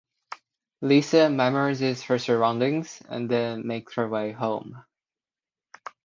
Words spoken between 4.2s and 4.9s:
home.